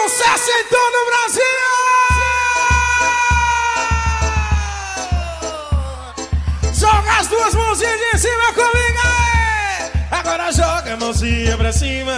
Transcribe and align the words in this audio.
Sucesso 0.00 0.50
em 0.50 0.64
todo 0.64 0.96
o 0.96 1.06
Brasil! 1.10 1.44
Joga 6.72 7.18
as 7.18 7.26
duas 7.26 7.54
mãozinhas 7.54 8.00
em 8.14 8.18
cima 8.18 8.52
comigo 8.54 8.98
aí! 9.04 9.90
Agora 10.10 10.50
joga 10.52 10.94
a 10.94 10.96
mãozinha 10.96 11.54
pra 11.58 11.70
cima 11.70 12.14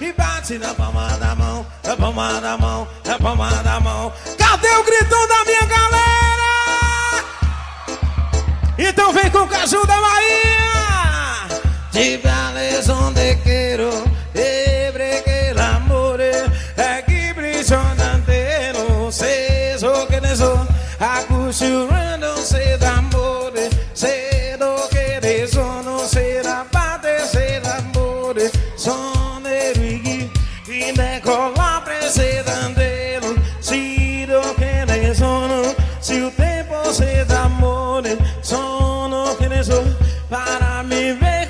e 0.00 0.12
bate 0.12 0.58
na 0.58 0.74
palma 0.74 1.16
da 1.18 1.36
mão, 1.36 1.64
na 1.84 1.96
palma 1.96 2.40
da 2.40 2.58
mão, 2.58 2.88
na 3.04 3.18
palma 3.20 3.50
da 3.62 3.78
mão. 3.78 4.12
Cadê 4.36 4.74
o 4.74 4.82
gritão 4.82 5.28
da 5.28 5.44
minha 5.44 5.64
galera? 5.66 7.24
Então 8.78 9.12
vem 9.12 9.30
com 9.30 9.42
o 9.42 9.48
caju 9.48 9.86
da 9.86 10.00
Bahia! 10.00 10.58
De 11.92 12.18
beleza 12.18 12.92
onde 12.94 13.36
quero, 13.44 14.11
surrender, 21.52 22.36
se 22.38 22.76
d'amore, 22.78 23.68
cedo 23.92 24.88
che 24.90 25.18
ne 25.20 25.46
sono, 25.46 25.98
se 26.06 26.40
rabbate, 26.42 27.26
se 27.26 27.60
d'amore, 27.62 28.50
sono 28.74 29.42
i 29.46 29.72
righi, 29.74 30.30
in 30.66 30.94
decolapre, 30.94 32.08
se 32.08 32.42
d'andelo, 32.42 33.34
sido 33.58 34.54
che 34.56 34.84
ne 34.86 35.14
sono, 35.14 35.74
si 35.98 36.14
il 36.14 36.32
tempo, 36.34 36.90
se 36.90 37.24
d'amore, 37.26 38.16
sono 38.40 39.36
che 39.38 39.48
ne 39.48 39.62
para 40.28 40.82
mi 40.82 41.12
vedere. 41.12 41.41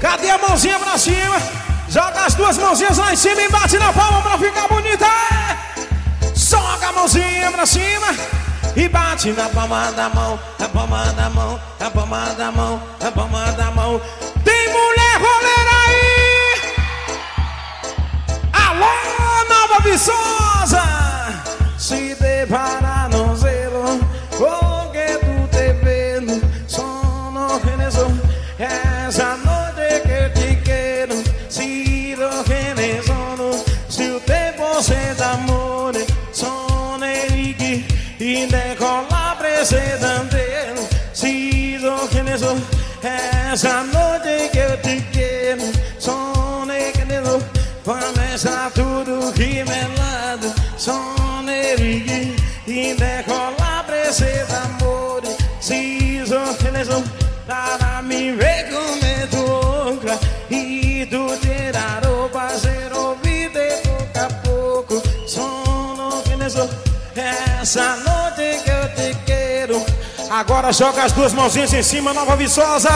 Cadê 0.00 0.30
a 0.30 0.38
mãozinha 0.38 0.78
pra 0.78 0.96
cima? 0.98 1.40
Joga 1.88 2.24
as 2.26 2.34
duas 2.34 2.56
mãozinhas 2.56 2.98
lá 2.98 3.12
em 3.12 3.16
cima 3.16 3.40
e 3.42 3.48
bate 3.50 3.78
na 3.78 3.92
palma 3.92 4.22
pra 4.22 4.38
ficar 4.38 4.68
bonita. 4.68 5.06
Joga 6.34 6.88
a 6.88 6.92
mãozinha 6.92 7.50
pra 7.50 7.66
cima 7.66 8.14
e 8.76 8.88
bate 8.88 9.32
na 9.32 9.48
palma 9.48 9.92
da 9.92 10.08
mão, 10.08 10.38
na 10.58 10.68
palma 10.68 11.04
da 11.12 11.30
mão, 11.30 11.60
na 11.78 11.90
palma 11.90 12.34
da 12.36 12.52
mão, 12.52 12.82
na 13.00 13.12
palma 13.12 13.52
da 13.52 13.70
mão. 13.70 14.00
Tem 14.44 14.68
mulher 14.68 15.16
roleira 15.20 15.70
aí! 15.86 16.60
Alô, 18.52 19.48
Nova 19.48 19.80
Viçosa! 19.82 20.21
você 39.72 39.96
também. 39.98 40.88
Sigo 41.14 42.08
que 42.08 42.20
essa 43.06 43.82
noite 43.84 44.50
que 44.50 44.58
eu 44.58 44.76
te 44.78 45.00
quero. 45.12 45.62
Sonhei 45.98 46.92
que 46.92 47.00
começa 47.82 48.70
tudo 48.74 49.32
que 49.32 49.64
melado. 49.64 50.52
Sonhei 50.76 52.36
e 52.66 52.94
decola 52.94 53.84
pra 53.86 54.08
esse 54.08 54.44
amor. 54.64 55.22
Sigo 55.60 56.54
que 56.58 56.70
para 57.46 58.02
me 58.02 58.32
ver 58.32 58.68
como 58.70 59.26
tu 59.30 59.86
outra. 59.86 60.18
E 60.50 61.06
tu 61.06 61.34
tirar 61.38 62.04
o 62.06 62.28
roube 62.94 63.48
de 63.48 63.70
pouco 63.88 64.18
a 64.18 64.28
pouco. 64.42 65.02
Sono 65.26 66.22
que 66.22 67.20
essa 67.20 67.96
noite 67.96 68.62
que 68.64 68.70
eu 68.70 68.88
te 68.94 69.14
quero. 69.24 69.41
Agora 70.28 70.72
joga 70.72 71.04
as 71.04 71.12
duas 71.12 71.32
mãozinhas 71.32 71.72
em 71.72 71.82
cima, 71.84 72.12
Nova 72.12 72.34
Viçosa. 72.34 72.90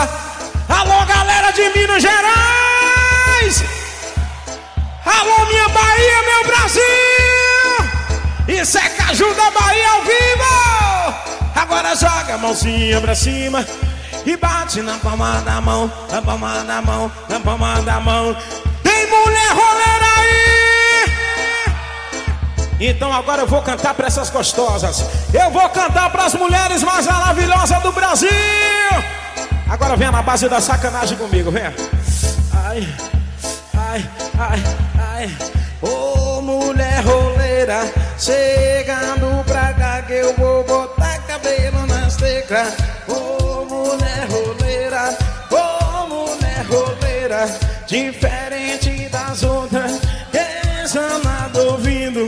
Alô, 0.67 1.05
galera 1.05 1.51
de 1.51 1.61
Minas 1.69 2.01
Gerais! 2.01 3.63
Alô, 5.05 5.45
minha 5.45 5.69
Bahia, 5.69 6.23
meu 6.25 6.43
Brasil! 6.51 6.83
Isso 8.61 8.77
é 8.77 8.89
Caju 8.89 9.33
da 9.33 9.49
Bahia 9.51 9.91
ao 9.91 10.01
vivo! 10.01 11.15
Agora 11.55 11.95
joga 11.95 12.33
a 12.33 12.37
mãozinha 12.37 12.99
pra 12.99 13.15
cima 13.15 13.65
e 14.25 14.35
bate 14.35 14.81
na 14.81 14.97
palma 14.97 15.41
da 15.45 15.61
mão, 15.61 15.89
na 16.11 16.21
palma 16.21 16.63
da 16.65 16.81
mão, 16.81 17.09
na 17.29 17.39
palma 17.39 17.81
da 17.81 17.99
mão. 18.01 18.35
Tem 18.83 19.07
mulher 19.07 19.51
aí! 19.51 19.96
Então 22.79 23.11
agora 23.11 23.41
eu 23.41 23.47
vou 23.47 23.61
cantar 23.61 23.93
para 23.93 24.07
essas 24.07 24.29
gostosas. 24.29 25.03
Eu 25.33 25.49
vou 25.51 25.67
cantar 25.69 26.11
para 26.11 26.25
as 26.25 26.35
mulheres 26.35 26.83
mais 26.83 27.05
maravilhosas 27.05 27.81
do 27.81 27.91
Brasil. 27.91 28.29
Agora 29.69 29.95
venha 29.95 30.11
na 30.11 30.21
base 30.21 30.47
da 30.47 30.61
sacanagem 30.61 31.17
comigo, 31.17 31.51
venha. 31.51 31.73
Ai, 32.53 32.87
ai, 33.75 34.09
ai, 34.39 34.63
ai. 34.99 35.37
Ô 35.81 36.41
mulher 36.41 37.03
roleira, 37.03 37.91
chegando 38.17 39.43
pra 39.45 39.73
cá 39.73 40.01
que 40.03 40.13
eu 40.13 40.35
vou 40.35 40.63
botar 40.63 41.19
cabelo 41.27 41.85
nas 41.87 42.15
teclas. 42.15 42.73
Ô 43.07 43.65
mulher 43.65 44.27
roleira, 44.29 45.17
ô 45.51 46.07
mulher 46.07 46.65
roleira, 46.69 47.59
diferente 47.87 49.09
das 49.09 49.43
outras. 49.43 49.99
Essa 50.33 51.19
nada 51.19 51.61
ouvindo, 51.63 52.27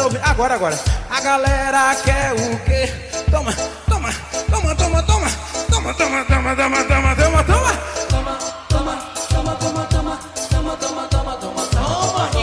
Agora, 0.23 0.55
agora. 0.55 0.79
A 1.09 1.21
galera 1.21 1.95
quer 2.03 2.33
o 2.33 2.59
quê? 2.65 2.91
Toma, 3.29 3.53
toma, 3.87 4.09
toma, 4.49 4.75
toma, 4.75 5.03
toma. 5.03 5.31
Toma, 5.69 5.93
toma, 5.93 6.25
toma, 6.25 6.55
toma, 6.55 6.85
toma, 6.85 7.15
toma, 7.15 7.43
toma. 7.43 7.91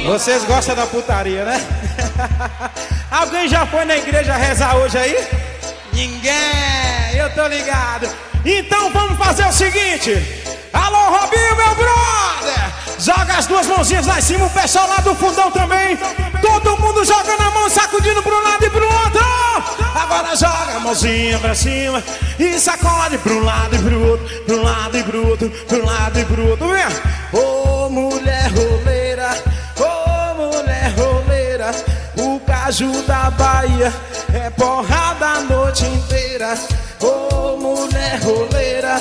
Vocês 0.07 0.43
gostam 0.45 0.75
da 0.75 0.87
putaria, 0.87 1.45
né? 1.45 1.61
Alguém 3.11 3.47
já 3.47 3.67
foi 3.67 3.85
na 3.85 3.97
igreja 3.97 4.35
rezar 4.35 4.77
hoje 4.77 4.97
aí? 4.99 5.29
Ninguém, 5.93 7.17
eu 7.17 7.33
tô 7.35 7.47
ligado. 7.47 8.09
Então 8.45 8.91
vamos 8.91 9.19
fazer 9.19 9.47
o 9.47 9.53
seguinte. 9.53 10.13
Alô, 10.73 11.11
Robinho, 11.19 11.57
meu 11.57 11.75
brother! 11.75 12.28
As 13.39 13.47
duas 13.47 13.69
mãozinhas 13.69 14.05
lá 14.05 14.19
em 14.19 14.23
cima, 14.23 14.47
o 14.47 14.51
pessoal 14.51 14.89
lá 14.89 14.97
do 14.97 15.15
fundão 15.15 15.49
também. 15.53 15.97
Todo 16.43 16.77
mundo 16.77 17.05
jogando 17.05 17.41
a 17.41 17.51
mão, 17.53 17.71
sacudindo 17.71 18.21
pro 18.21 18.43
lado 18.43 18.65
e 18.65 18.69
pro 18.69 18.85
outro. 18.85 19.25
Agora 19.95 20.35
joga 20.35 20.75
a 20.75 20.81
mãozinha 20.81 21.39
pra 21.39 21.55
cima 21.55 22.03
e 22.37 22.59
sacode 22.59 23.17
pro 23.19 23.39
lado 23.39 23.77
e 23.77 23.79
pro 23.79 24.09
outro, 24.09 24.45
pro 24.45 24.61
lado 24.61 24.99
e 24.99 25.03
pro 25.05 25.29
outro, 25.29 25.51
pro 25.69 25.87
lado 25.87 26.19
e 26.19 26.25
pro 26.25 26.49
outro. 26.49 26.67
Vem! 26.67 27.41
Ô 27.41 27.89
mulher 27.89 28.51
roleira, 28.51 29.31
ô 29.79 30.35
mulher 30.35 30.93
roleira, 30.97 31.71
o 32.17 32.41
caju 32.41 32.91
da 33.03 33.31
Bahia 33.31 33.93
é 34.35 34.51
porrada 34.51 35.27
a 35.27 35.41
noite 35.43 35.85
inteira. 35.85 36.59
Ô 37.01 37.57
mulher 37.57 38.21
roleira, 38.21 39.01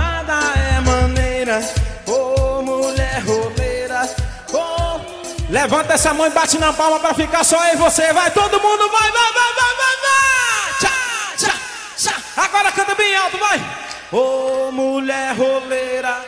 Levanta 5.51 5.95
essa 5.95 6.13
mão 6.13 6.25
e 6.25 6.29
bate 6.29 6.57
na 6.57 6.71
palma 6.71 6.97
pra 6.97 7.13
ficar 7.13 7.43
só 7.43 7.59
aí 7.59 7.75
você. 7.75 8.13
Vai, 8.13 8.31
todo 8.31 8.61
mundo, 8.61 8.89
vai, 8.89 9.11
vai, 9.11 9.33
vai, 9.33 9.53
vai, 9.53 9.75
vai, 9.75 9.97
vai. 10.01 10.73
Tchá, 10.79 10.91
tchá, 11.37 11.53
tchá. 11.97 12.15
Agora 12.37 12.71
canta 12.71 12.95
bem 12.95 13.13
alto, 13.17 13.37
vai. 13.37 13.59
Ô 14.13 14.69
oh, 14.69 14.71
mulher 14.71 15.35
roleira. 15.35 16.25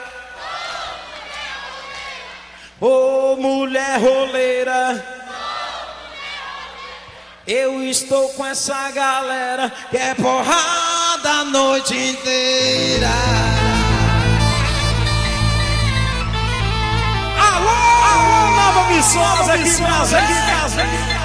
Ô 2.82 3.38
mulher 3.38 3.98
roleira. 3.98 5.24
Eu 7.48 7.82
estou 7.82 8.28
com 8.34 8.46
essa 8.46 8.92
galera 8.92 9.72
que 9.90 9.96
é 9.96 10.14
porrada 10.16 11.30
a 11.30 11.46
noite 11.46 11.96
inteira. 11.96 13.53
Alô, 18.84 18.92
Nova 18.92 18.94
Missões 18.94 19.50
aqui 19.50 19.70
em 19.70 19.78
casa, 19.78 20.18
aqui 20.18 20.32
em 20.32 20.46
casa, 20.46 20.82
aqui 20.82 20.96
em 20.96 21.08
casa. 21.08 21.24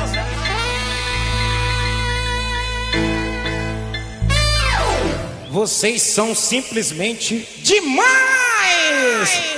Vocês 5.50 6.02
são 6.02 6.34
simplesmente 6.34 7.48
demais! 7.62 9.57